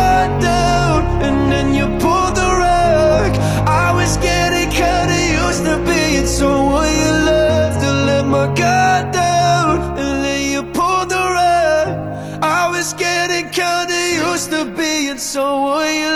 [15.31, 16.10] so will you.